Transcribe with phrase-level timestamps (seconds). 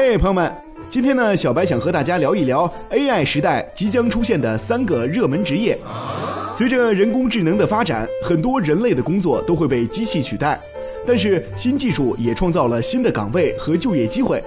[0.00, 0.48] 嘿，朋友们，
[0.88, 5.76] 今天呢，小白想和大家聊一聊 AI 时代即将出现的三个热门职业。
[6.54, 10.56] 随着人工智能的发展，很多人类的工作都会被机器取代，
[11.04, 14.40] 但是新技术也创造了新的岗位和就业机会。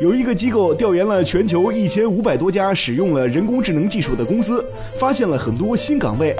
[0.00, 4.64] 有一个机构调研了全球一千五百多家使用了人工智能技术的公司，
[4.98, 6.34] 发现了很多新岗位。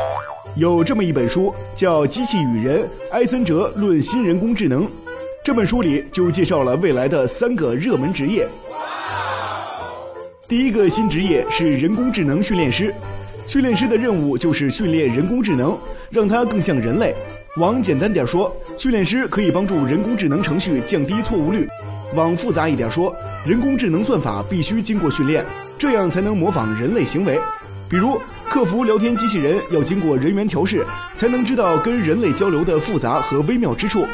[0.57, 2.83] 有这么一本书，叫《机器与人：
[3.13, 4.85] 埃森哲论新人工智能》。
[5.43, 8.47] 这本书里就介绍了未来的三个热门职业。
[10.47, 12.93] 第一个新职业是人工智能训练师。
[13.49, 15.77] 训练师的任务就是训练人工智能，
[16.11, 17.15] 让它更像人类。
[17.57, 21.67] 往简单点说，训练师可以帮助人工智能程序降低错误率；
[22.15, 23.13] 往复杂一点说，
[23.47, 25.45] 人工智能算法必须经过训练，
[25.79, 27.41] 这样才能模仿人类行为。
[27.89, 28.21] 比如，
[28.51, 30.85] 客服聊天机器人要经过人员调试，
[31.17, 34.07] 才能知道跟人类交流的复杂和微妙之处。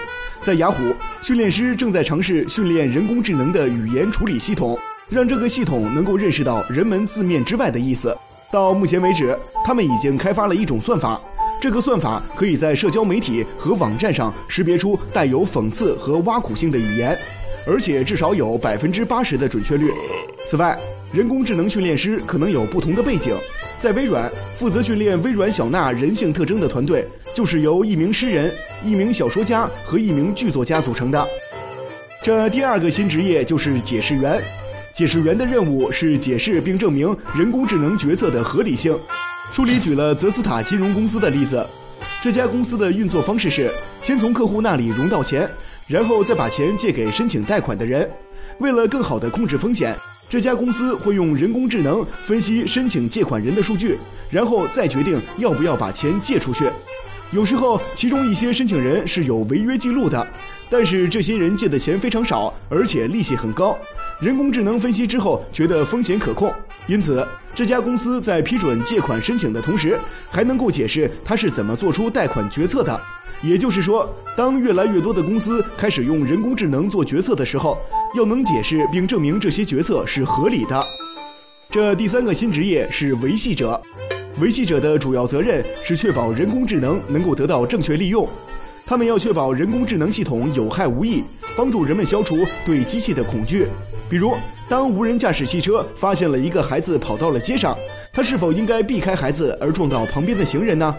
[0.47, 8.17] 在雅虎，训练师正在尝试训练人工智能的语言处理系统，让这个系统能够认识到人们字面之外的意思。
[8.53, 11.21] 到目前为止，他们已经开发了一种算法，
[11.61, 17.19] 这个算法可以在社交媒体和网站上识别出带有讽刺和挖苦性的语言，
[17.67, 19.91] 而且至少有百分之八十的准确率。
[20.49, 20.79] 此外，
[21.13, 23.37] 人工智能训练师可能有不同的背景，
[23.81, 31.27] 在微软负责训练微软小娜人性特征的团队，就是由一名诗人、一名小说家和一名剧作家组成的。
[32.23, 34.41] 这第二个新职业就是解释员，
[34.93, 38.97] 解释员的任务是解释并证明人工智能决策的合理性。
[39.53, 41.65] 书里举了泽斯塔金融公司的例子，
[42.21, 43.73] 这家公司的运作方式是
[44.03, 45.49] 先从客户那里融到钱，
[45.87, 48.09] 然后再把钱借给申请贷款的人。
[48.59, 49.97] 为了更好地控制风险。
[50.29, 53.97] 这家公司会用人工智能分析申请借款人的数据，
[54.29, 56.69] 然后再决定要不要把钱借出去。
[57.31, 60.27] 有时候，其中一些申请人是有违约记录的，
[60.69, 63.79] 但是这些人借的钱非常少，而且利息很高。
[64.19, 66.53] 人工智能分析之后觉得风险可控，
[66.89, 67.25] 因此
[67.55, 69.97] 这家公司在批准借款申请的同时，
[70.29, 73.01] 还能够解释他是怎么做出贷款决策的。
[73.47, 77.79] 也就是说，当越来越多的公司开始用人工智能做决策的时候，
[78.17, 80.81] 要能解释并证明这些决策是合理的。
[81.71, 83.81] 这第三个新职业是维系者，
[84.41, 88.29] 维系者的主要责任是确保人工智能能够得到正确利用。
[88.85, 91.23] 他们要确保人工智能系统有害无益，
[91.57, 93.69] 帮助人们消除对机器的恐惧。
[94.11, 94.35] 比如，
[94.69, 97.77] 当无人驾驶汽车发现了一个孩子跑到了街上，
[98.13, 100.93] 他是否应该避开孩子而撞到旁边的行人呢？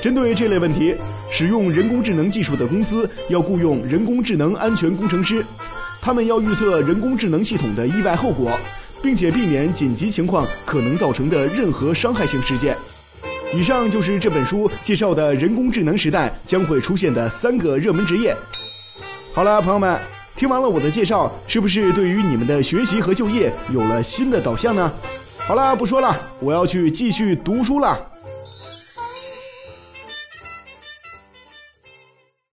[0.00, 0.94] 针对这类问题，
[1.30, 5.44] 使用人工智能技术的公司要雇佣人工智能安全工程师，
[6.00, 8.56] 他们要预测人工智能系统的意外后果，
[9.02, 12.76] 并且避免紧急情况可能造成的任何伤害性事件。
[13.52, 18.36] 以上就是这本书介绍的人工智能时代将会出现的三个热门职业。
[19.32, 19.98] 好了，朋友们，
[20.36, 24.92] 听完了我的介绍，是不是对于你们的学习和就业有了新的导向呢？
[25.38, 27.98] 好了，不说了，我要去继续读书了。